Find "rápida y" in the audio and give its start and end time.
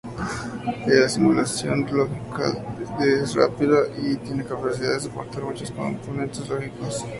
3.35-4.15